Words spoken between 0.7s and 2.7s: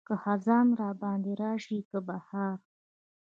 راباندې راشي که بهار.